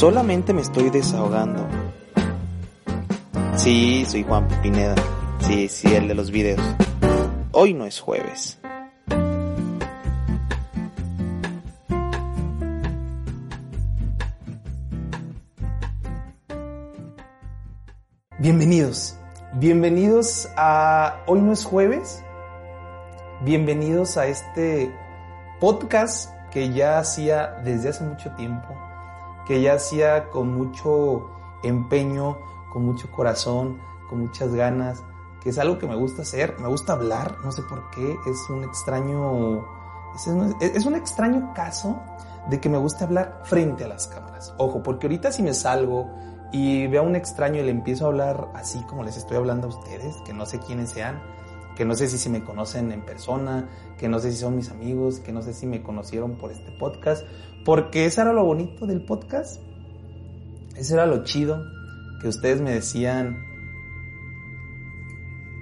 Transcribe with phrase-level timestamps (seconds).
[0.00, 1.68] Solamente me estoy desahogando.
[3.54, 4.94] Sí, soy Juan Pineda.
[5.40, 6.58] Sí, sí, el de los videos.
[7.52, 8.58] Hoy no es jueves.
[18.38, 19.18] Bienvenidos.
[19.52, 22.24] Bienvenidos a Hoy no es jueves.
[23.42, 24.90] Bienvenidos a este
[25.60, 28.74] podcast que ya hacía desde hace mucho tiempo,
[29.50, 31.28] que ya hacía con mucho
[31.64, 32.38] empeño,
[32.72, 35.02] con mucho corazón, con muchas ganas,
[35.42, 38.48] que es algo que me gusta hacer, me gusta hablar, no sé por qué, es
[38.48, 39.66] un extraño,
[40.14, 42.00] es un, es un extraño caso
[42.48, 44.54] de que me gusta hablar frente a las cámaras.
[44.56, 46.08] Ojo, porque ahorita si me salgo
[46.52, 49.66] y veo a un extraño y le empiezo a hablar así como les estoy hablando
[49.66, 51.20] a ustedes, que no sé quiénes sean,
[51.76, 54.70] que no sé si, si me conocen en persona, que no sé si son mis
[54.70, 57.24] amigos, que no sé si me conocieron por este podcast,
[57.64, 59.60] porque eso era lo bonito del podcast,
[60.76, 61.62] eso era lo chido,
[62.20, 63.38] que ustedes me decían,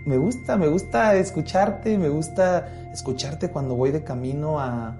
[0.06, 4.96] me gusta, me gusta escucharte, me gusta escucharte cuando voy de camino a,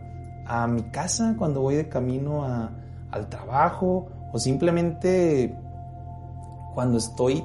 [0.47, 2.71] a mi casa, cuando voy de camino a,
[3.11, 5.57] al trabajo, o simplemente
[6.75, 7.43] cuando estoy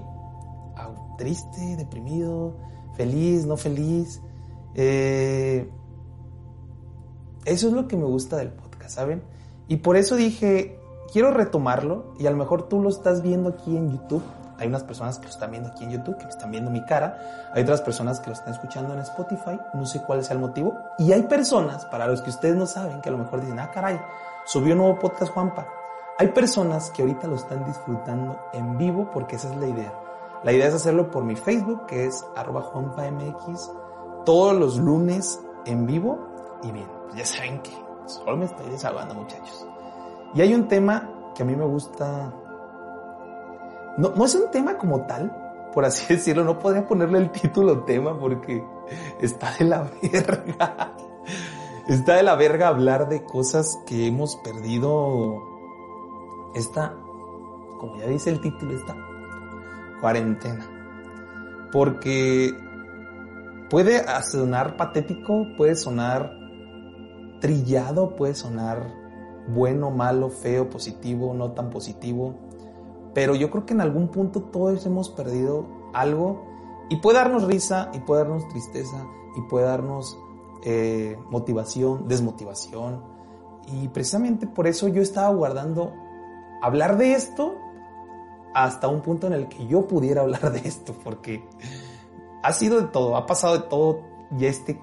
[1.18, 2.58] triste, deprimido,
[2.96, 4.22] feliz, no feliz.
[4.76, 5.70] Eh,
[7.46, 9.24] eso es lo que me gusta del podcast, ¿saben?
[9.68, 10.80] Y por eso dije,
[11.12, 14.24] quiero retomarlo y a lo mejor tú lo estás viendo aquí en YouTube.
[14.58, 17.52] Hay unas personas que lo están viendo aquí en YouTube, que están viendo mi cara.
[17.54, 19.60] Hay otras personas que lo están escuchando en Spotify.
[19.74, 20.78] No sé cuál sea el motivo.
[21.00, 23.72] Y hay personas, para los que ustedes no saben, que a lo mejor dicen, ah,
[23.72, 24.00] caray,
[24.46, 25.68] subió un nuevo podcast Juanpa.
[26.20, 29.94] Hay personas que ahorita lo están disfrutando en vivo porque esa es la idea.
[30.44, 33.72] La idea es hacerlo por mi Facebook, que es arroba juanpamx,
[34.26, 36.20] todos los lunes en vivo.
[36.64, 37.72] Y bien, ya saben que
[38.06, 39.66] solo me estoy desahogando, muchachos.
[40.34, 42.34] Y hay un tema que a mí me gusta.
[43.98, 45.32] No, no es un tema como tal,
[45.74, 46.44] por así decirlo.
[46.44, 48.66] No podría ponerle el título tema porque
[49.22, 50.94] está de la verga.
[51.88, 55.42] Está de la verga hablar de cosas que hemos perdido
[56.54, 56.94] esta,
[57.80, 58.96] como ya dice el título, esta
[60.04, 60.70] cuarentena.
[61.72, 62.52] Porque
[63.70, 66.30] puede sonar patético, puede sonar
[67.40, 68.94] trillado, puede sonar
[69.48, 72.36] bueno, malo, feo, positivo, no tan positivo.
[73.14, 76.44] Pero yo creo que en algún punto todos hemos perdido algo
[76.90, 80.18] y puede darnos risa y puede darnos tristeza y puede darnos
[80.66, 83.02] eh, motivación, desmotivación.
[83.68, 85.94] Y precisamente por eso yo estaba guardando
[86.62, 87.63] hablar de esto
[88.54, 91.44] hasta un punto en el que yo pudiera hablar de esto, porque
[92.44, 94.02] ha sido de todo, ha pasado de todo
[94.38, 94.80] ya este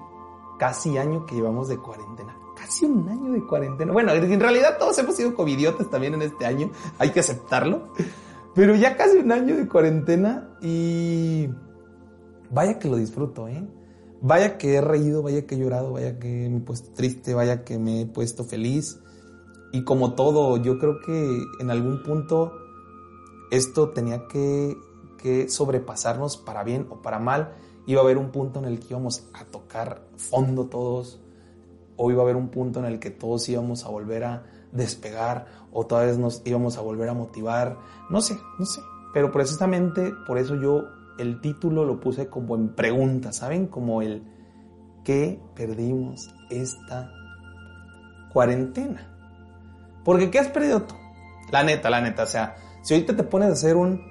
[0.59, 2.35] casi año que llevamos de cuarentena.
[2.55, 3.91] Casi un año de cuarentena.
[3.91, 7.93] Bueno, en realidad todos hemos sido covidiotas también en este año, hay que aceptarlo.
[8.53, 11.49] Pero ya casi un año de cuarentena y
[12.49, 13.65] vaya que lo disfruto, ¿eh?
[14.21, 17.63] Vaya que he reído, vaya que he llorado, vaya que me he puesto triste, vaya
[17.63, 18.99] que me he puesto feliz.
[19.71, 22.51] Y como todo, yo creo que en algún punto
[23.51, 24.77] esto tenía que,
[25.49, 27.53] sobrepasarnos para bien o para mal.
[27.85, 31.21] Iba a haber un punto en el que íbamos a tocar fondo todos,
[31.95, 35.45] o iba a haber un punto en el que todos íbamos a volver a despegar,
[35.71, 37.77] o toda vez nos íbamos a volver a motivar.
[38.09, 38.81] No sé, no sé.
[39.13, 40.85] Pero precisamente por eso yo
[41.19, 43.67] el título lo puse como en pregunta, ¿saben?
[43.67, 44.23] Como el
[45.03, 47.11] ¿qué perdimos esta
[48.31, 49.07] cuarentena?
[50.03, 50.95] Porque ¿qué has perdido tú?
[51.51, 52.23] La neta, la neta.
[52.23, 54.01] O sea, si ahorita te pones a hacer un,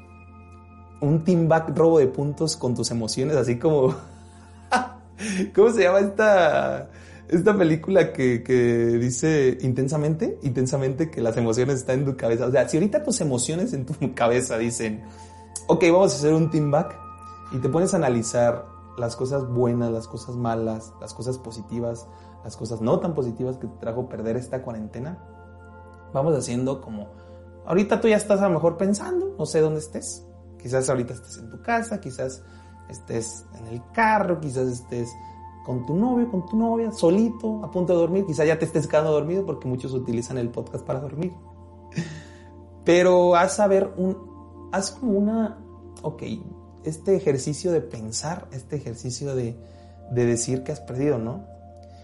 [1.01, 3.95] un team back robo de puntos con tus emociones, así como...
[5.55, 6.89] ¿Cómo se llama esta,
[7.29, 8.55] esta película que, que
[8.99, 10.39] dice intensamente?
[10.43, 12.47] Intensamente que las emociones están en tu cabeza.
[12.47, 15.03] O sea, si ahorita tus emociones en tu cabeza dicen,
[15.67, 16.97] ok, vamos a hacer un team back
[17.53, 18.67] y te pones a analizar
[18.97, 22.07] las cosas buenas, las cosas malas, las cosas positivas,
[22.45, 25.19] las cosas no tan positivas que te trajo perder esta cuarentena,
[26.13, 27.09] vamos haciendo como,
[27.67, 30.27] ahorita tú ya estás a lo mejor pensando, no sé dónde estés,
[30.59, 32.43] quizás ahorita estés en tu casa, quizás
[32.89, 35.09] estés en el carro, quizás estés
[35.65, 38.87] con tu novio, con tu novia, solito, a punto de dormir, quizás ya te estés
[38.87, 41.33] quedando dormido porque muchos utilizan el podcast para dormir.
[42.85, 45.59] Pero haz a ver un, haz como una,
[46.03, 46.23] ok,
[46.85, 49.57] este ejercicio de pensar, este ejercicio de,
[50.11, 51.45] de decir que has perdido, ¿no?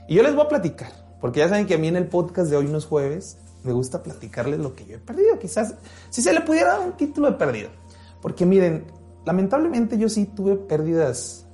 [0.06, 2.50] Y yo les voy a platicar, porque ya saben que a mí en el podcast
[2.50, 5.38] de hoy no es jueves, me gusta platicarles lo que yo he perdido.
[5.38, 5.74] Quizás
[6.08, 7.70] si se le pudiera dar un título de perdido.
[8.22, 8.86] Porque miren,
[9.24, 11.46] lamentablemente yo sí tuve pérdidas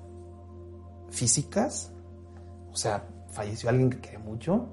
[1.11, 1.93] físicas.
[2.71, 4.69] O sea, falleció alguien que quería mucho.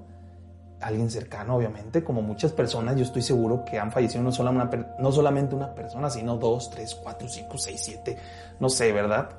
[0.80, 4.70] alguien cercano, obviamente, como muchas personas, yo estoy seguro que han fallecido no, solo una,
[4.98, 8.16] no solamente una persona, sino dos, tres, cuatro, cinco, seis, siete,
[8.58, 9.30] no sé, ¿verdad?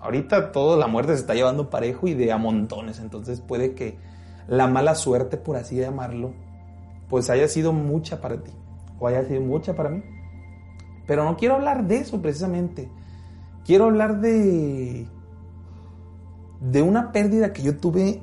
[0.00, 3.98] Ahorita toda la muerte se está llevando parejo y de a montones, entonces puede que
[4.48, 6.32] la mala suerte, por así llamarlo,
[7.08, 8.52] pues haya sido mucha para ti
[8.98, 10.02] o haya sido mucha para mí.
[11.06, 12.90] Pero no quiero hablar de eso precisamente.
[13.64, 15.06] Quiero hablar de
[16.60, 18.22] de una pérdida que yo tuve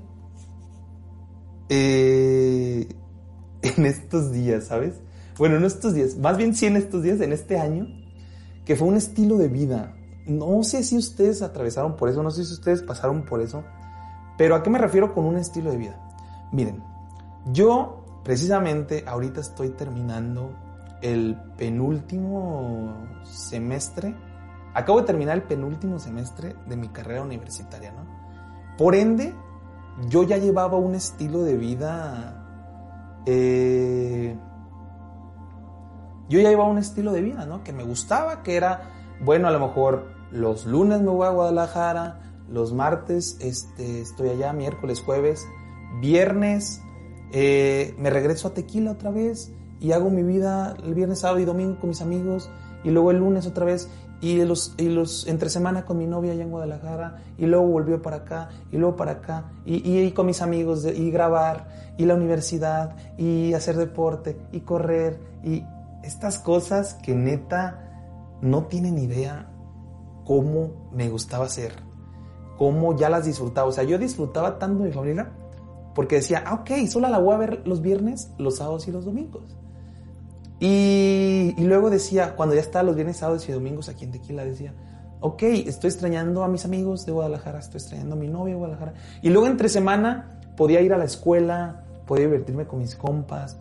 [1.70, 2.88] eh,
[3.62, 5.02] en estos días, ¿sabes?
[5.38, 7.88] Bueno, en estos días, más bien sí en estos días, en este año,
[8.66, 9.96] que fue un estilo de vida.
[10.26, 13.64] No sé si ustedes atravesaron por eso, no sé si ustedes pasaron por eso,
[14.38, 16.02] pero ¿a qué me refiero con un estilo de vida?
[16.52, 16.81] Miren,
[17.52, 20.51] yo precisamente ahorita estoy terminando
[21.01, 24.16] el penúltimo semestre,
[24.74, 28.04] acabo de terminar el penúltimo semestre de mi carrera universitaria, ¿no?
[28.80, 29.33] Por ende,
[30.10, 34.36] yo ya llevaba un estilo de vida, eh,
[36.28, 37.63] yo ya llevaba un estilo de vida, ¿no?
[37.63, 38.89] Que me gustaba, que era,
[39.24, 44.51] bueno, a lo mejor los lunes me voy a Guadalajara, los martes este, estoy allá,
[44.51, 45.45] miércoles, jueves,
[46.01, 46.81] viernes
[47.38, 49.52] eh, me regreso a Tequila otra vez
[49.82, 52.50] y hago mi vida el viernes, sábado y domingo con mis amigos
[52.86, 53.90] y luego el lunes otra vez
[54.22, 58.02] y los, y los entre semana con mi novia allá en Guadalajara y luego volvió
[58.02, 61.68] para acá y luego para acá y, y, con mis amigos y grabar
[61.98, 65.62] y la universidad y hacer deporte y correr y
[66.04, 69.52] estas cosas que neta no tienen idea
[70.24, 71.74] cómo me gustaba hacer,
[72.58, 73.68] cómo ya las disfrutaba.
[73.68, 75.34] O sea, yo disfrutaba tanto de mi familia
[75.95, 79.06] porque decía, ah, ok, solo la voy a ver los viernes, los sábados y los
[79.06, 79.56] domingos.
[80.59, 84.74] Y, luego decía, cuando ya estaba los viernes, sábados y domingos aquí en Tequila, decía,
[85.21, 88.94] ok, estoy extrañando a mis amigos de Guadalajara, estoy extrañando a mi novia de Guadalajara.
[89.21, 93.57] Y luego entre semana podía ir a la escuela, podía divertirme con mis compas,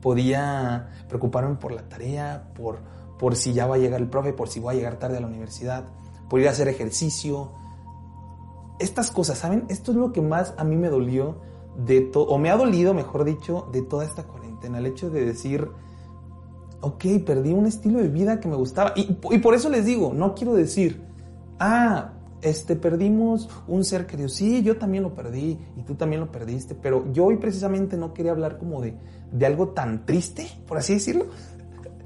[0.00, 2.80] podía preocuparme por la tarea, por,
[3.18, 5.20] por si ya va a llegar el profe, por si voy a llegar tarde a
[5.20, 5.84] la universidad,
[6.28, 7.52] por ir a hacer ejercicio,
[8.78, 9.64] estas cosas, ¿saben?
[9.68, 11.36] Esto es lo que más a mí me dolió
[11.76, 14.78] de todo, o me ha dolido, mejor dicho, de toda esta cuarentena.
[14.78, 15.68] El hecho de decir,
[16.80, 18.92] ok, perdí un estilo de vida que me gustaba.
[18.96, 21.00] Y, por eso les digo, no quiero decir,
[21.58, 24.28] ah, este, perdimos un ser querido.
[24.28, 28.12] Sí, yo también lo perdí y tú también lo perdiste, pero yo hoy precisamente no
[28.12, 28.96] quería hablar como de,
[29.30, 31.26] de algo tan triste, por así decirlo.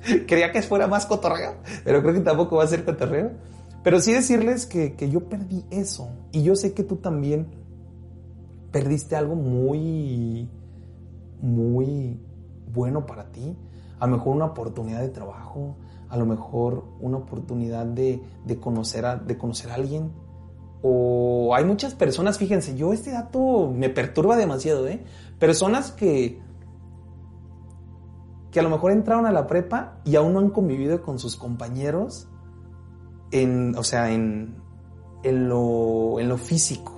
[0.27, 3.33] Quería que fuera más cotorreo, pero creo que tampoco va a ser cotorreo.
[3.87, 6.09] Pero sí decirles que, yo perdí eso.
[6.33, 7.47] Y yo sé que tú también
[8.73, 10.51] perdiste algo muy,
[11.41, 12.21] muy
[12.75, 13.57] bueno para ti.
[14.01, 15.77] A lo mejor una oportunidad de trabajo,
[16.09, 18.21] a lo mejor una oportunidad de,
[18.61, 20.11] conocer, a, de conocer a alguien.
[20.83, 25.05] O hay muchas personas, fíjense, yo este dato me perturba demasiado, ¿eh?
[25.39, 26.41] Personas que,
[28.51, 31.37] que a lo mejor entraron a la prepa y aún no han convivido con sus
[31.37, 32.27] compañeros
[33.31, 34.57] en, o sea, en,
[35.23, 36.93] en, lo, en lo físico,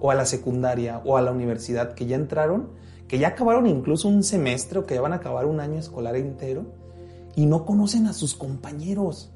[0.00, 2.70] o a la secundaria, o a la universidad, que ya entraron,
[3.08, 6.16] que ya acabaron incluso un semestre, o que ya van a acabar un año escolar
[6.16, 6.66] entero,
[7.34, 9.32] y no conocen a sus compañeros,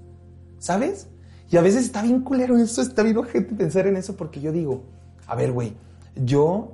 [0.59, 1.09] ¿sabes?
[1.50, 4.53] Y a veces está bien culero eso, está bien ojete pensar en eso, porque yo
[4.53, 4.83] digo,
[5.27, 5.75] a ver, güey,
[6.17, 6.73] yo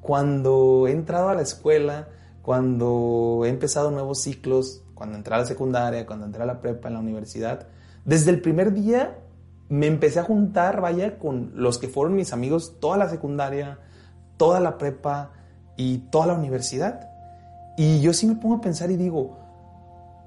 [0.00, 2.08] cuando he entrado a la escuela,
[2.42, 6.88] cuando he empezado nuevos ciclos, cuando entré a la secundaria, cuando entré a la prepa,
[6.88, 7.66] en la universidad,
[8.04, 9.18] desde el primer día
[9.68, 13.78] me empecé a juntar, vaya, con los que fueron mis amigos toda la secundaria,
[14.36, 15.32] toda la prepa
[15.76, 17.10] y toda la universidad.
[17.76, 19.38] Y yo sí me pongo a pensar y digo,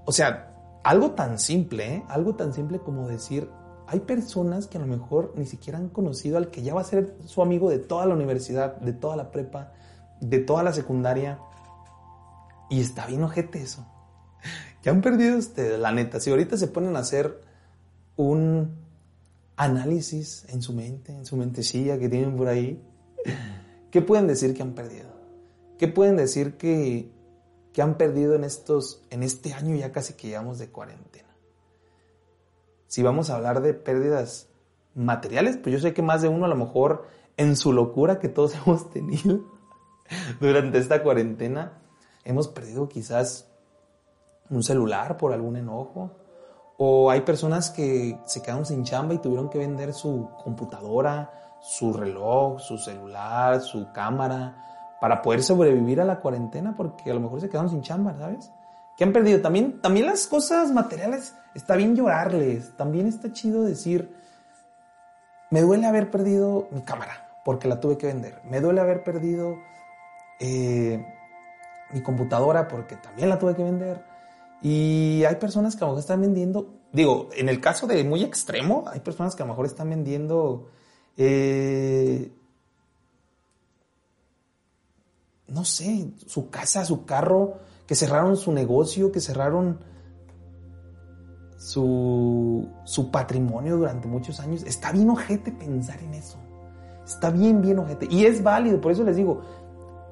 [0.06, 0.54] o sea,
[0.84, 2.04] algo tan simple, ¿eh?
[2.10, 3.50] algo tan simple como decir,
[3.88, 6.86] hay personas que a lo mejor ni siquiera han conocido al que ya va a
[6.86, 9.72] ser su amigo de toda la universidad, de toda la prepa,
[10.20, 11.40] de toda la secundaria.
[12.70, 13.86] Y está bien ojete eso.
[14.82, 15.80] ¿Qué han perdido ustedes?
[15.80, 17.47] La neta, si ahorita se ponen a hacer
[18.18, 18.76] un
[19.56, 22.84] análisis en su mente, en su mentecilla que tienen por ahí,
[23.92, 25.08] ¿qué pueden decir que han perdido?
[25.78, 27.12] ¿Qué pueden decir que,
[27.72, 31.30] que han perdido en, estos, en este año ya casi que llevamos de cuarentena?
[32.88, 34.50] Si vamos a hablar de pérdidas
[34.96, 37.06] materiales, pues yo sé que más de uno a lo mejor
[37.38, 39.42] en su locura que todos hemos tenido
[40.40, 41.80] durante esta cuarentena,
[42.24, 43.48] hemos perdido quizás
[44.50, 46.12] un celular por algún enojo,
[46.78, 51.92] o hay personas que se quedaron sin chamba y tuvieron que vender su computadora, su
[51.92, 57.42] reloj, su celular, su cámara, para poder sobrevivir a la cuarentena, porque a lo mejor
[57.42, 58.52] se quedaron sin chamba, ¿sabes?
[58.96, 59.42] ¿Qué han perdido?
[59.42, 64.16] También, también las cosas materiales, está bien llorarles, también está chido decir,
[65.50, 69.56] me duele haber perdido mi cámara, porque la tuve que vender, me duele haber perdido,
[70.40, 71.06] eh,
[71.92, 74.04] mi computadora porque también la tuve que vender.
[74.62, 78.24] Y hay personas que a lo mejor están vendiendo, digo, en el caso de muy
[78.24, 80.68] extremo, hay personas que a lo mejor están vendiendo,
[81.16, 82.32] eh,
[85.48, 89.80] no sé, su casa, su carro, que cerraron su negocio, que cerraron
[91.58, 94.64] su, su patrimonio durante muchos años.
[94.64, 96.38] Está bien ojete pensar en eso.
[97.06, 98.08] Está bien, bien ojete.
[98.10, 99.42] Y es válido, por eso les digo,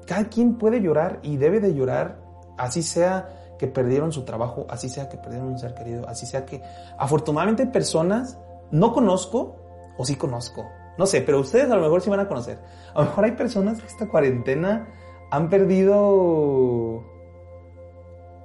[0.06, 2.22] cada quien puede llorar y debe de llorar,
[2.56, 6.44] así sea que perdieron su trabajo, así sea que perdieron un ser querido, así sea
[6.44, 6.62] que
[6.98, 8.38] afortunadamente personas
[8.70, 9.56] no conozco
[9.96, 10.66] o sí conozco,
[10.98, 12.58] no sé, pero ustedes a lo mejor sí van a conocer.
[12.94, 14.88] A lo mejor hay personas que esta cuarentena
[15.30, 17.02] han perdido,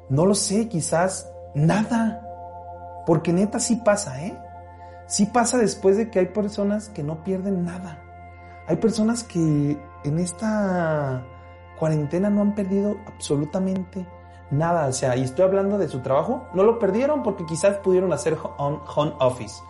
[0.10, 2.28] no lo sé, quizás nada,
[3.06, 4.38] porque neta sí pasa, ¿eh?
[5.08, 8.02] Sí pasa después de que hay personas que no pierden nada.
[8.68, 11.26] Hay personas que en esta
[11.78, 14.21] cuarentena no han perdido absolutamente nada.
[14.52, 18.38] O sea, y estoy hablando de su trabajo, no lo perdieron porque quizás pudieron hacer
[18.58, 19.64] home office.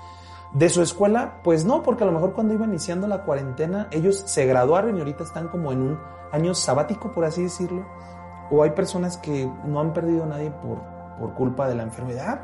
[0.54, 4.24] De su escuela, pues no, porque a lo mejor cuando iba iniciando la cuarentena, ellos
[4.26, 6.00] se graduaron y ahorita están como en un
[6.32, 7.86] año sabático, por así decirlo.
[8.50, 10.82] O hay personas que no han perdido a nadie por,
[11.20, 12.42] por culpa de la enfermedad,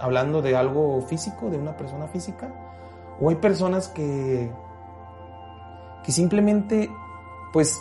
[0.00, 2.50] hablando de algo físico, de una persona física.
[3.20, 4.50] O hay personas que,
[6.02, 6.90] que simplemente,
[7.52, 7.78] pues,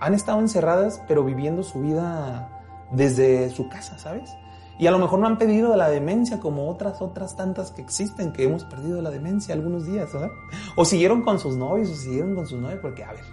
[0.00, 2.57] han estado encerradas, pero viviendo su vida
[2.90, 4.30] desde su casa, ¿sabes?
[4.78, 8.32] Y a lo mejor no han pedido la demencia como otras, otras tantas que existen,
[8.32, 10.30] que hemos perdido la demencia algunos días, ¿verdad?
[10.76, 13.24] O siguieron con sus novios, o siguieron con sus novios, porque, a ver,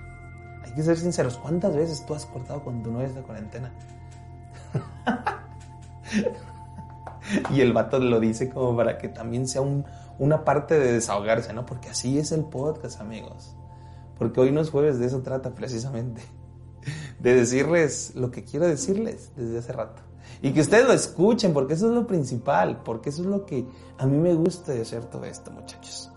[0.63, 3.71] hay que ser sinceros, ¿cuántas veces tú has cortado con tu novia de cuarentena?
[7.53, 9.61] y el vato lo dice como para que también sea
[10.17, 11.67] una parte de desahogarse, ¿no?
[11.67, 13.55] Porque así es el podcast, amigos.
[14.17, 16.23] Porque hoy no es jueves, de eso trata precisamente
[17.19, 20.01] de decirles lo que quiero decirles desde hace rato.
[20.41, 23.65] Y que ustedes lo escuchen, porque eso es lo principal, porque eso es lo que
[23.97, 26.11] a mí me gusta de hacer todo esto, muchachos.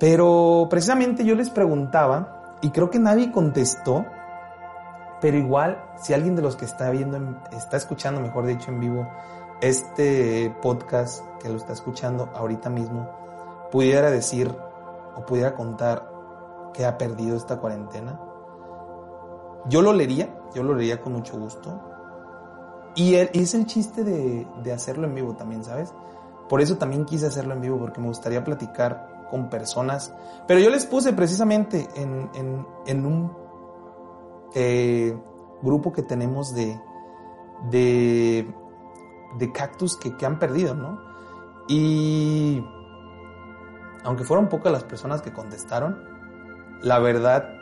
[0.00, 4.06] Pero precisamente yo les preguntaba, y creo que nadie contestó,
[5.20, 7.18] pero igual, si alguien de los que está viendo,
[7.52, 9.08] está escuchando, mejor dicho, en vivo,
[9.60, 13.10] este podcast que lo está escuchando ahorita mismo,
[13.72, 14.54] pudiera decir
[15.16, 16.08] o pudiera contar
[16.72, 18.20] que ha perdido esta cuarentena,
[19.66, 21.80] yo lo leería, yo lo leería con mucho gusto.
[22.94, 25.92] Y, es el chiste de, hacerlo en vivo también, ¿sabes?
[26.48, 30.14] Por eso también quise hacerlo en vivo, porque me gustaría platicar con personas.
[30.46, 33.32] Pero yo les puse precisamente en, un
[34.54, 35.16] eh,
[35.62, 36.80] grupo que tenemos de,
[39.52, 40.98] cactus que han perdido, ¿no?
[41.68, 42.64] Y
[44.02, 46.02] aunque fueron pocas las personas que contestaron,
[46.82, 47.57] la verdad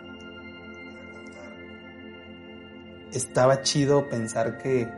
[3.17, 4.89] estaba chido pensar que,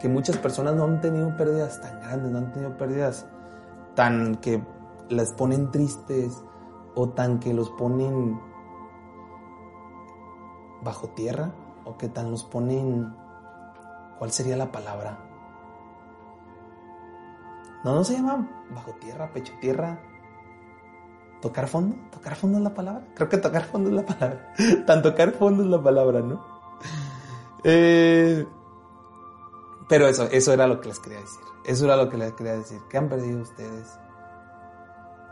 [0.00, 3.26] que muchas personas no han tenido pérdidas tan grandes, no han tenido pérdidas
[3.94, 4.62] tan que
[5.08, 6.44] las ponen tristes
[6.94, 8.40] o tan que los ponen
[10.82, 11.52] bajo tierra
[11.84, 13.14] o que tan los ponen
[14.18, 15.18] ¿cuál sería la palabra?
[17.84, 20.00] No, no se llama bajo tierra, pecho tierra.
[21.40, 21.96] ¿Tocar fondo?
[22.10, 23.06] ¿Tocar fondo es la palabra?
[23.14, 24.52] Creo que tocar fondo es la palabra.
[24.86, 26.57] Tan tocar fondo es la palabra, ¿no?
[27.64, 28.46] Eh,
[29.88, 31.40] pero eso, eso era lo que les quería decir.
[31.64, 32.80] Eso era lo que les quería decir.
[32.88, 33.98] ¿Qué han perdido ustedes?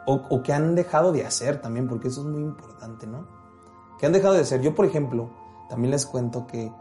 [0.07, 3.27] O, o qué han dejado de hacer también, porque eso es muy importante, ¿no?
[3.99, 4.61] ¿Qué han dejado de hacer?
[4.61, 5.31] Yo, por ejemplo,
[5.69, 6.73] también les cuento que,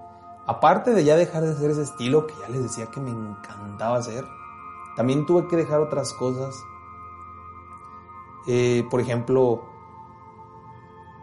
[0.45, 3.97] aparte de ya dejar de hacer ese estilo que ya les decía que me encantaba
[3.97, 4.23] hacer,
[4.95, 6.55] también tuve que dejar otras cosas.
[8.47, 9.63] Eh, por ejemplo,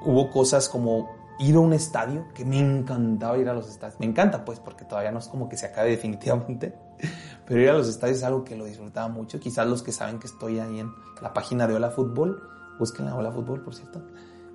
[0.05, 1.09] hubo cosas como
[1.43, 3.99] ir a un estadio, que me encantaba ir a los estadios.
[3.99, 6.75] Me encanta, pues, porque todavía no es como que se acabe definitivamente.
[7.47, 9.41] Pero ir a los estadios es algo que lo disfrutaba mucho.
[9.41, 12.43] Quizás los que saben que estoy ahí en la página de Hola Fútbol,
[12.79, 14.03] busquen la Hola Fútbol, por cierto.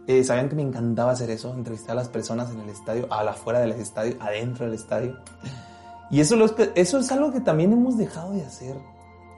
[0.08, 3.24] Eh, sabían que me encantaba hacer eso, entrevistar a las personas en el estadio, a
[3.24, 5.18] la afuera del estadio, adentro del estadio.
[6.10, 6.38] Y eso,
[6.76, 8.78] eso es algo que también hemos dejado de hacer.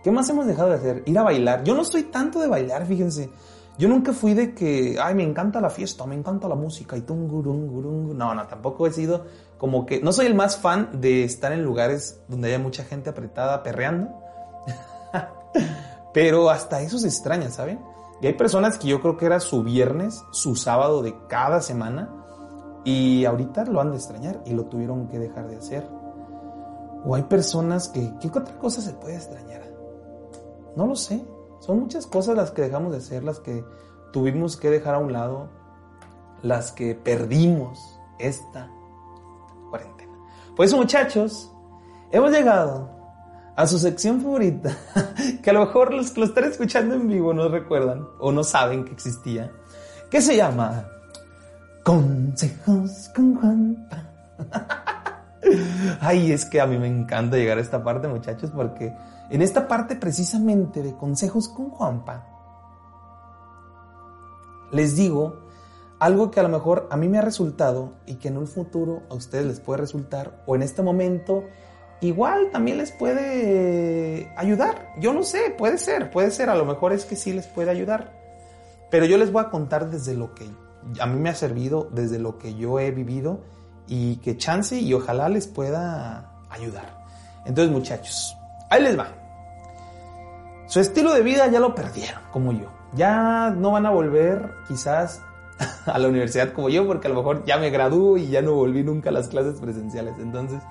[0.03, 1.03] ¿Qué más hemos dejado de hacer?
[1.08, 1.63] Ir a bailar.
[1.63, 3.32] Yo no soy tanto de bailar, fíjense.
[3.79, 7.01] Yo nunca fui de que, ay, me encanta la fiesta, me encanta la música y
[7.01, 8.13] tungurungurungu.
[8.13, 9.24] No, no, tampoco he sido
[9.57, 13.09] como que, no soy el más fan de estar en lugares donde haya mucha gente
[13.09, 14.09] apretada perreando.
[16.13, 17.79] Pero hasta eso se extraña, ¿saben?
[18.21, 22.09] Y hay personas que yo creo que era su viernes, su sábado de cada semana,
[22.83, 25.88] y ahorita lo han de extrañar y lo tuvieron que dejar de hacer.
[27.05, 29.62] O hay personas que, ¿qué otra cosa se puede extrañar?
[30.75, 31.24] No lo sé.
[31.60, 33.63] Son muchas cosas las que dejamos de hacer, las que
[34.12, 35.50] tuvimos que dejar a un lado,
[36.42, 38.72] las que perdimos esta
[39.70, 40.13] cuarentena.
[40.56, 41.51] Pues muchachos,
[42.12, 42.89] hemos llegado
[43.56, 44.75] a su sección favorita,
[45.44, 48.44] que a lo mejor los que lo están escuchando en vivo no recuerdan o no
[48.44, 49.51] saben que existía,
[50.10, 50.88] que se llama
[51.84, 54.04] Consejos con Juanpa.
[56.01, 58.94] Ay, es que a mí me encanta llegar a esta parte, muchachos, porque
[59.29, 62.25] en esta parte precisamente de Consejos con Juanpa,
[64.71, 65.50] les digo
[66.00, 69.03] algo que a lo mejor a mí me ha resultado y que en un futuro
[69.09, 71.43] a ustedes les puede resultar, o en este momento
[72.01, 74.93] igual también les puede ayudar.
[75.00, 77.69] Yo no sé, puede ser, puede ser, a lo mejor es que sí les puede
[77.69, 78.17] ayudar.
[78.89, 80.50] Pero yo les voy a contar desde lo que
[81.00, 83.41] a mí me ha servido, desde lo que yo he vivido
[83.88, 87.03] y que chance y ojalá les pueda ayudar.
[87.45, 88.36] Entonces muchachos,
[88.69, 89.18] ahí les va.
[90.69, 92.67] Su estilo de vida ya lo perdieron, como yo.
[92.93, 95.19] Ya no van a volver quizás
[95.88, 98.53] a la universidad como yo, porque a lo mejor ya me graduó y ya no
[98.53, 100.13] volví nunca a las clases presenciales.
[100.19, 100.61] Entonces,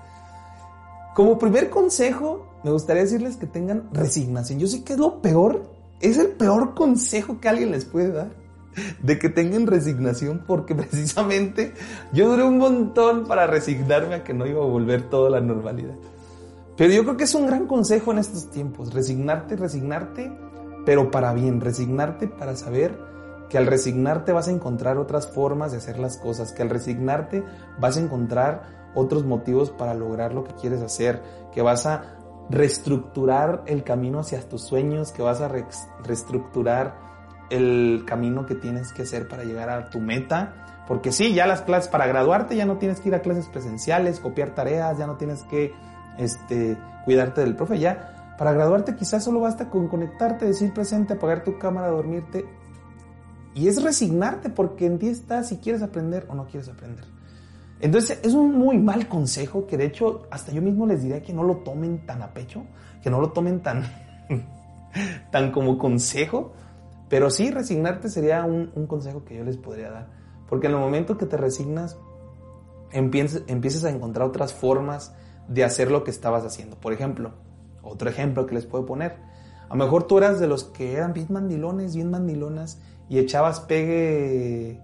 [1.16, 4.60] como primer consejo, me gustaría decirles que tengan resignación.
[4.60, 5.68] Yo sé que es lo peor,
[6.00, 8.30] es el peor consejo que alguien les puede dar,
[9.02, 11.74] de que tengan resignación, porque precisamente
[12.12, 15.96] yo duré un montón para resignarme a que no iba a volver toda la normalidad.
[16.78, 20.32] Pero yo creo que es un gran consejo en estos tiempos, resignarte, resignarte,
[20.87, 22.97] pero para bien, resignarte para saber
[23.50, 27.44] que al resignarte vas a encontrar otras formas de hacer las cosas, que al resignarte
[27.80, 31.20] vas a encontrar otros motivos para lograr lo que quieres hacer,
[31.52, 32.16] que vas a
[32.49, 35.50] reestructurar el camino hacia tus sueños, que vas a
[36.04, 36.97] reestructurar
[37.50, 40.85] el camino que tienes que hacer para llegar a tu meta.
[40.87, 44.20] Porque sí, ya las clases, para graduarte ya no tienes que ir a clases presenciales,
[44.20, 45.75] copiar tareas, ya no tienes que
[46.18, 51.42] este, cuidarte del profe, ya para graduarte quizás solo basta con conectarte, decir presente, apagar
[51.42, 52.46] tu cámara, dormirte
[53.54, 57.04] y es resignarte porque en ti está si quieres aprender o no quieres aprender.
[57.80, 61.32] Entonces es un muy mal consejo que de hecho hasta yo mismo les diría que
[61.32, 62.64] no lo tomen tan a pecho,
[63.02, 63.82] que no lo tomen tan,
[65.32, 66.52] tan como consejo,
[67.09, 70.09] pero sí resignarte sería un, un, consejo que yo les podría dar.
[70.48, 71.96] Porque en el momento que te resignas,
[72.92, 75.14] empieces, empiezas a encontrar otras formas
[75.48, 76.76] de hacer lo que estabas haciendo.
[76.76, 77.32] Por ejemplo,
[77.82, 79.16] otro ejemplo que les puedo poner.
[79.68, 83.61] A lo mejor tú eras de los que eran bien mandilones, bien mandilonas y echabas
[83.61, 84.80] pegue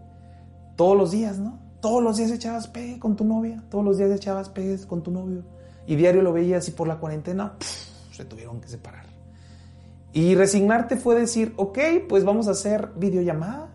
[0.76, 1.58] todos los días, ¿no?
[1.80, 5.10] Todos los días echabas pegue con tu novia, todos los días echabas pegue con tu
[5.10, 5.42] novio.
[5.86, 7.54] Y diario lo veías y por la cuarentena
[8.10, 9.04] se tuvieron que separar.
[10.12, 13.68] Y resignarte fue decir, ok, pues vamos a hacer videollamada.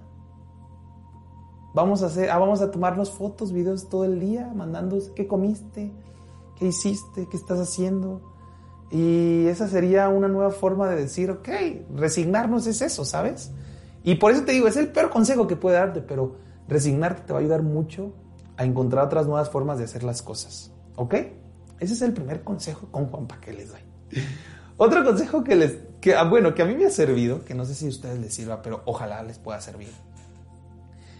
[1.75, 5.91] Vamos a hacer, ah, vamos a tomarnos fotos, videos todo el día, mandando qué comiste,
[6.59, 8.21] qué hiciste, qué estás haciendo.
[8.91, 11.49] Y esa sería una nueva forma de decir, ok,
[11.95, 13.51] resignarnos es eso, ¿sabes?
[14.03, 17.33] Y por eso te digo, es el peor consejo que puede darte, pero resignarte te
[17.33, 18.13] va a ayudar mucho
[18.57, 20.71] a encontrar otras nuevas formas de hacer las cosas.
[20.95, 21.15] ¿Ok?
[21.79, 23.81] Ese es el primer consejo con Juanpa que les doy.
[24.77, 27.65] Otro consejo que les, que, ah, bueno, que a mí me ha servido, que no
[27.65, 29.89] sé si a ustedes les sirva, pero ojalá les pueda servir,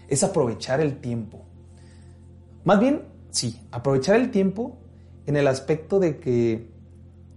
[0.08, 1.44] es aprovechar el tiempo.
[2.64, 4.79] Más bien, sí, aprovechar el tiempo
[5.30, 6.68] en el aspecto de que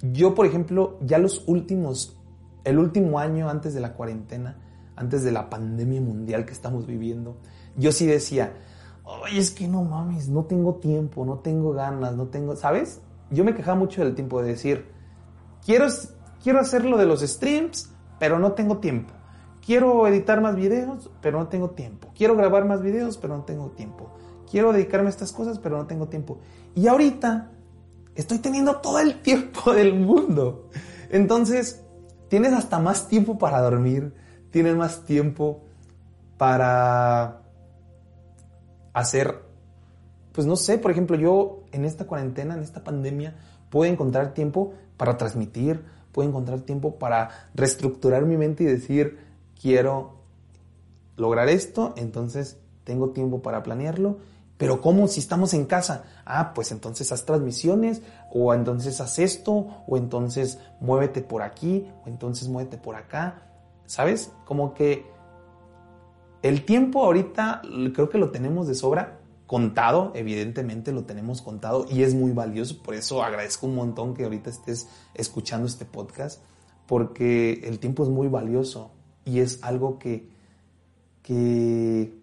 [0.01, 2.19] yo, por ejemplo, ya los últimos,
[2.63, 4.57] el último año antes de la cuarentena,
[4.95, 7.37] antes de la pandemia mundial que estamos viviendo,
[7.77, 8.53] yo sí decía,
[9.03, 12.99] oye, es que no mames, no tengo tiempo, no tengo ganas, no tengo, ¿sabes?
[13.29, 14.87] Yo me quejaba mucho del tiempo de decir,
[15.63, 15.85] quiero,
[16.41, 19.13] quiero hacer lo de los streams, pero no tengo tiempo.
[19.63, 22.09] Quiero editar más videos, pero no tengo tiempo.
[22.15, 24.09] Quiero grabar más videos, pero no tengo tiempo.
[24.49, 26.39] Quiero dedicarme a estas cosas, pero no tengo tiempo.
[26.73, 27.51] Y ahorita
[28.15, 30.69] estoy teniendo todo el tiempo del mundo.
[31.09, 31.83] Entonces,
[32.29, 34.13] tienes hasta más tiempo para dormir,
[34.51, 35.63] tienes más tiempo
[36.37, 37.41] para
[38.93, 39.39] hacer,
[40.31, 43.35] pues no sé, por ejemplo, yo en esta cuarentena, en esta pandemia,
[43.69, 49.19] puedo encontrar tiempo para transmitir, puedo encontrar tiempo para reestructurar mi mente y decir,
[49.59, 50.15] quiero
[51.17, 54.17] lograr esto, entonces tengo tiempo para planearlo.
[54.57, 56.03] Pero ¿cómo si estamos en casa?
[56.25, 62.09] Ah, pues entonces haz transmisiones, o entonces haz esto, o entonces muévete por aquí, o
[62.09, 63.41] entonces muévete por acá.
[63.85, 64.31] ¿Sabes?
[64.45, 65.05] Como que
[66.41, 67.61] el tiempo ahorita
[67.93, 72.81] creo que lo tenemos de sobra contado, evidentemente lo tenemos contado y es muy valioso,
[72.81, 76.41] por eso agradezco un montón que ahorita estés escuchando este podcast,
[76.87, 78.91] porque el tiempo es muy valioso
[79.25, 80.27] y es algo que,
[81.21, 82.13] que,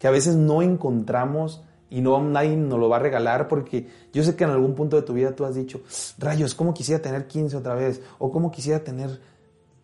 [0.00, 4.24] que a veces no encontramos y no nadie nos lo va a regalar porque yo
[4.24, 5.80] sé que en algún punto de tu vida tú has dicho,
[6.18, 8.00] rayos, ¿cómo quisiera tener 15 otra vez?
[8.18, 9.20] O ¿cómo quisiera tener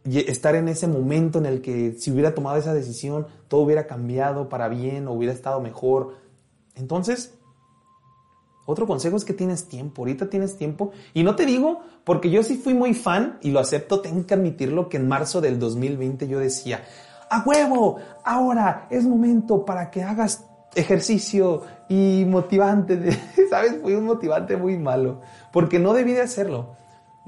[0.06, 4.48] estar en ese momento en el que si hubiera tomado esa decisión, todo hubiera cambiado
[4.48, 6.14] para bien o hubiera estado mejor.
[6.74, 7.32] Entonces,
[8.68, 10.90] Otro consejo es que tienes tiempo, ahorita tienes tiempo.
[11.14, 14.34] Y no te digo, porque yo sí fui muy fan y lo acepto, tengo que
[14.34, 16.84] admitirlo, que en marzo del 2020 yo decía,
[17.28, 23.18] a huevo, ahora es momento para que hagas ejercicio y motivante.
[23.50, 23.80] ¿Sabes?
[23.82, 25.20] Fui un motivante muy malo,
[25.52, 26.76] porque no debí de hacerlo.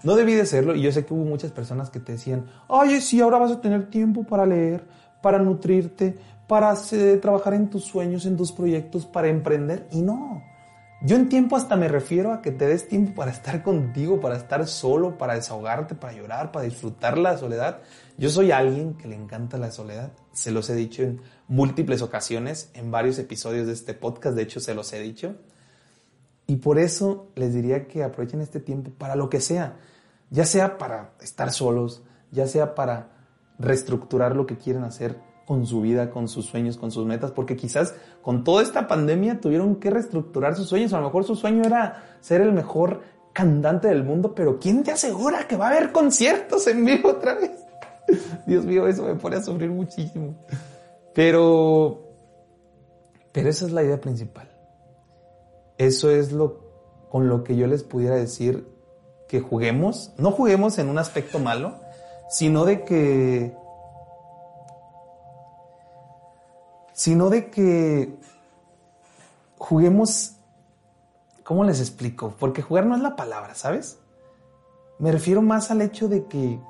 [0.05, 3.01] No debí de hacerlo y yo sé que hubo muchas personas que te decían, oye,
[3.01, 4.87] sí, ahora vas a tener tiempo para leer,
[5.21, 6.73] para nutrirte, para
[7.21, 9.89] trabajar en tus sueños, en tus proyectos, para emprender.
[9.91, 10.43] Y no,
[11.01, 14.37] yo en tiempo hasta me refiero a que te des tiempo para estar contigo, para
[14.37, 17.83] estar solo, para desahogarte, para llorar, para disfrutar la soledad.
[18.17, 20.13] Yo soy alguien que le encanta la soledad.
[20.33, 24.59] Se los he dicho en múltiples ocasiones, en varios episodios de este podcast, de hecho
[24.59, 25.37] se los he dicho.
[26.49, 29.77] Y por eso les diría que aprovechen este tiempo para lo que sea,
[30.31, 33.11] ya sea para estar solos, ya sea para
[33.59, 37.57] reestructurar lo que quieren hacer, con su vida, con sus sueños, con sus metas, porque
[37.57, 40.93] quizás con toda esta pandemia tuvieron que reestructurar sus sueños.
[40.93, 43.01] A lo mejor su sueño era ser el mejor
[43.33, 47.35] cantante del mundo, pero ¿quién te asegura que va a haber conciertos en vivo otra
[47.37, 47.53] vez?
[48.47, 50.35] Dios mío, eso me pone a sufrir muchísimo.
[51.15, 51.99] Pero,
[53.33, 54.55] pero esa es la idea principal.
[55.79, 56.69] Eso es lo
[57.09, 58.69] con lo que yo les pudiera decir
[59.29, 61.77] que juguemos, no juguemos en un aspecto malo,
[62.29, 63.57] sino de que
[66.99, 68.19] sino de que
[69.57, 70.35] juguemos,
[71.45, 72.35] ¿cómo les explico?
[72.41, 74.01] Porque jugar no es la palabra, ¿sabes?
[74.99, 76.61] Me refiero más al hecho de que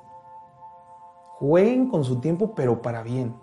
[1.38, 3.36] jueguen con su tiempo, pero para bien.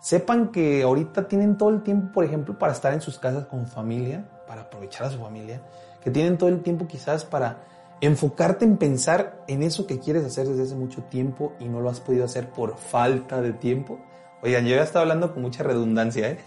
[0.00, 3.66] Sepan que ahorita tienen todo el tiempo, por ejemplo, para estar en sus casas con
[3.66, 5.62] familia, para aprovechar a su familia,
[6.00, 7.64] que tienen todo el tiempo quizás para
[8.00, 11.90] enfocarte en pensar en eso que quieres hacer desde hace mucho tiempo y no lo
[11.90, 13.98] has podido hacer por falta de tiempo
[14.44, 16.38] Oigan, yo ya estaba hablando con mucha redundancia, ¿eh?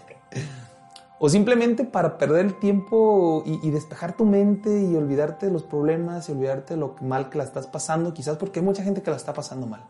[1.18, 6.28] O simplemente para perder el tiempo y, despejar tu mente y olvidarte de los problemas
[6.28, 9.10] y olvidarte de lo mal que la estás pasando, quizás porque hay mucha gente que
[9.10, 9.84] la está pasando mal.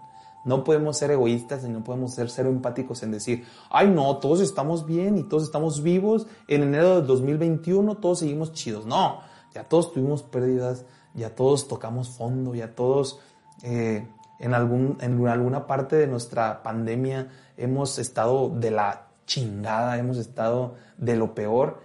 [0.47, 4.41] No podemos ser egoístas y no podemos ser cero empáticos en decir, ay no, todos
[4.41, 8.87] estamos bien y todos estamos vivos, en enero del 2021 todos seguimos chidos.
[8.87, 9.21] No,
[9.55, 13.21] ya todos tuvimos pérdidas, ya todos tocamos fondo, ya todos
[13.63, 20.17] eh, en, algún, en alguna parte de nuestra pandemia hemos estado de la chingada, hemos
[20.17, 21.81] estado de lo peor.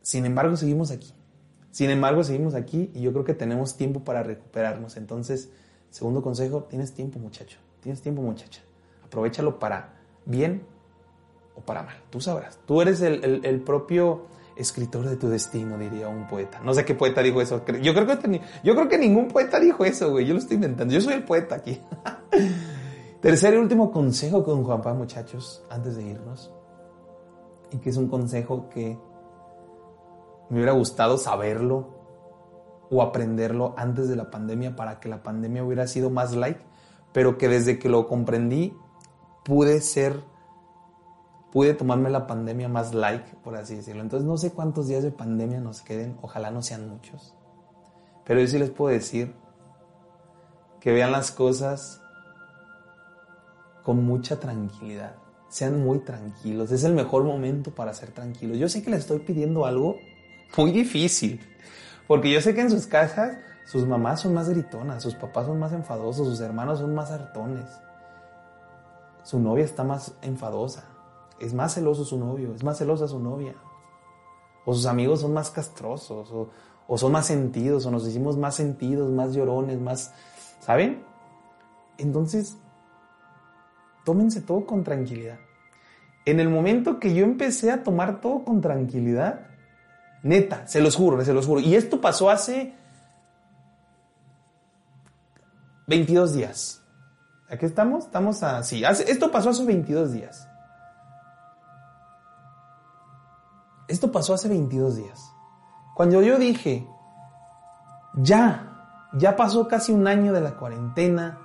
[0.00, 1.12] Sin embargo, seguimos aquí.
[1.70, 4.96] Sin embargo, seguimos aquí y yo creo que tenemos tiempo para recuperarnos.
[4.96, 5.50] Entonces,
[5.90, 8.60] segundo consejo, tienes tiempo muchacho, tienes tiempo muchacha.
[9.04, 10.62] Aprovechalo para bien
[11.54, 11.96] o para mal.
[12.10, 12.58] Tú sabrás.
[12.66, 16.60] Tú eres el, propio escritor de tu destino, diría un poeta.
[16.64, 17.64] No sé qué poeta dijo eso.
[17.80, 20.26] Yo creo que, yo creo que ningún poeta dijo eso, güey.
[20.26, 20.92] Yo lo estoy inventando.
[20.92, 21.80] Yo soy el poeta aquí.
[23.20, 26.52] Tercer y último consejo con Juanpa, muchachos, antes de irnos.
[27.70, 28.98] Y que es un consejo que
[30.50, 32.02] me hubiera gustado saberlo
[32.90, 36.58] o aprenderlo antes de la pandemia para que la pandemia hubiera sido más light,
[37.12, 38.76] pero que desde que lo comprendí
[39.44, 40.22] pude ser,
[41.52, 44.02] pude tomarme la pandemia más light, por así decirlo.
[44.02, 47.34] Entonces no sé cuántos días de pandemia nos queden, ojalá no sean muchos,
[48.24, 49.34] pero yo sí les puedo decir
[50.80, 52.00] que vean las cosas
[53.84, 55.14] con mucha tranquilidad.
[55.48, 56.72] Sean muy tranquilos.
[56.72, 58.58] Es el mejor momento para ser tranquilos.
[58.58, 59.96] Yo sé que les estoy pidiendo algo
[60.56, 61.40] muy difícil.
[62.08, 65.58] Porque yo sé que en sus casas sus mamás son más gritonas, sus papás son
[65.58, 67.66] más enfadosos, sus hermanos son más hartones.
[69.22, 70.84] Su novia está más enfadosa.
[71.42, 73.54] Es más celoso su novio, es más celosa su novia.
[74.64, 76.32] O sus amigos son más castrosos,
[76.86, 80.14] o, son más sentidos, o nos decimos más sentidos, más llorones, más...
[80.60, 81.02] ¿Saben?
[81.98, 82.56] Entonces,
[84.04, 85.38] tómense todo con tranquilidad.
[86.24, 89.48] En el momento que yo empecé a tomar todo con tranquilidad,
[90.22, 91.60] neta, se los juro, se los juro.
[91.60, 92.72] Y esto pasó hace
[95.88, 96.84] 22 días.
[97.48, 98.04] ¿Aquí estamos?
[98.04, 98.62] Estamos a...
[98.62, 100.48] Sí, esto pasó hace 22 días.
[103.88, 105.32] Esto pasó hace 22 días.
[105.94, 106.88] Cuando yo dije,
[108.14, 111.38] ya, ya pasó casi un año de la cuarentena,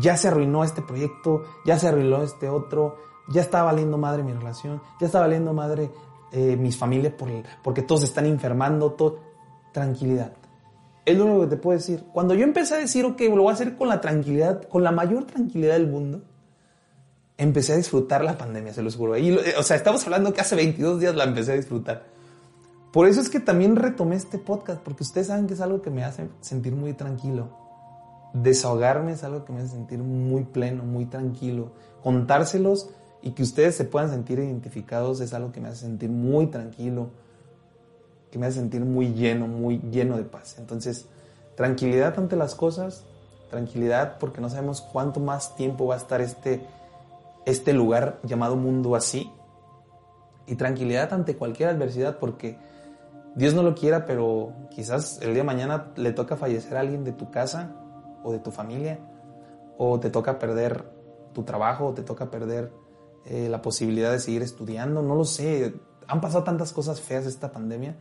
[0.00, 2.96] ya se arruinó este proyecto, ya se arruinó este otro,
[3.28, 5.92] ya está valiendo madre mi relación, ya está valiendo madre
[6.32, 7.28] eh, mis familias por,
[7.62, 9.20] porque todos están enfermando, todo.
[9.72, 10.32] Tranquilidad.
[11.04, 12.04] Es lo único que te puedo decir.
[12.12, 14.90] Cuando yo empecé a decir, ok, lo voy a hacer con la tranquilidad, con la
[14.90, 16.22] mayor tranquilidad del mundo,
[17.38, 19.16] empecé a disfrutar la pandemia, se los juro.
[19.16, 22.04] Y, o sea, estamos hablando que hace 22 días la empecé a disfrutar.
[22.92, 25.90] Por eso es que también retomé este podcast, porque ustedes saben que es algo que
[25.90, 27.66] me hace sentir muy tranquilo
[28.42, 31.72] desahogarme es algo que me hace sentir muy pleno, muy tranquilo.
[32.02, 32.90] Contárselos
[33.22, 37.10] y que ustedes se puedan sentir identificados es algo que me hace sentir muy tranquilo.
[38.30, 40.56] que me hace sentir muy lleno, muy lleno de paz.
[40.58, 41.06] Entonces,
[41.54, 43.04] tranquilidad ante las cosas,
[43.50, 46.60] tranquilidad porque no sabemos cuánto más tiempo va a estar este,
[47.46, 49.32] este lugar llamado mundo así.
[50.46, 52.58] Y tranquilidad ante cualquier adversidad porque
[53.34, 57.04] Dios no lo quiera, pero quizás el día de mañana le toca fallecer a alguien
[57.04, 57.74] de tu casa
[58.22, 58.98] o de tu familia,
[59.78, 60.84] o te toca perder
[61.32, 62.72] tu trabajo, o te toca perder
[63.24, 65.74] eh, la posibilidad de seguir estudiando, no lo sé.
[66.08, 67.96] Han pasado tantas cosas feas esta pandemia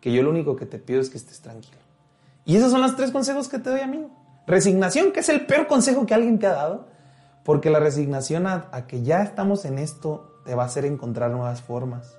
[0.00, 1.78] que yo lo único que te pido es que estés tranquilo.
[2.44, 4.10] Y esos son los tres consejos que te doy, amigo.
[4.46, 6.86] Resignación, que es el peor consejo que alguien te ha dado,
[7.48, 11.62] porque la resignación a, que ya estamos en esto te va a hacer encontrar nuevas
[11.62, 12.18] formas.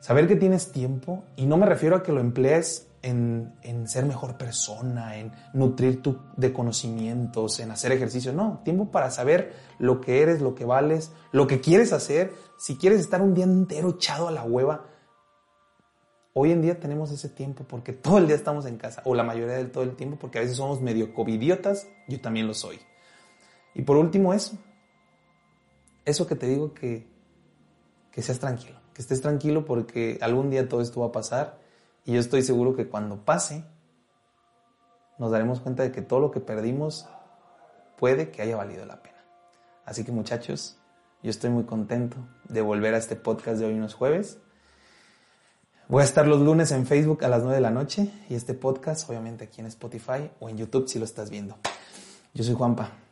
[0.00, 3.54] Saber que tienes tiempo, y no me refiero a que lo emplees en,
[3.86, 8.32] ser mejor persona, en nutrir tu, de conocimientos, en hacer ejercicio.
[8.32, 12.32] No, tiempo para saber lo que eres, lo que vales, lo que quieres hacer.
[12.58, 14.86] Si quieres estar un día entero echado a la hueva,
[16.34, 19.22] hoy en día tenemos ese tiempo porque todo el día estamos en casa, o la
[19.22, 22.80] mayoría del todo el tiempo, porque a veces somos medio covidiotas, yo también lo soy.
[23.74, 24.56] Y por último eso,
[26.04, 27.06] eso que te digo que,
[28.10, 31.58] que seas tranquilo, que estés tranquilo porque algún día todo esto va a pasar
[32.04, 33.64] y yo estoy seguro que cuando pase,
[35.18, 37.08] nos daremos cuenta de que todo lo que perdimos
[37.96, 39.24] puede que haya valido la pena.
[39.84, 40.76] Así que muchachos,
[41.22, 42.16] yo estoy muy contento
[42.48, 44.38] de volver a este podcast de hoy unos jueves.
[45.88, 48.54] Voy a estar los lunes en Facebook a las 9 de la noche y este
[48.54, 51.56] podcast obviamente aquí en Spotify o en YouTube si lo estás viendo.
[52.34, 53.11] Yo soy Juanpa.